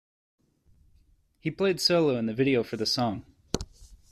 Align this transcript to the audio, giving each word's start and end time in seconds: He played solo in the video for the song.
He 1.39 1.51
played 1.51 1.79
solo 1.79 2.15
in 2.17 2.25
the 2.25 2.33
video 2.33 2.63
for 2.63 2.75
the 2.75 2.87
song. 2.87 3.23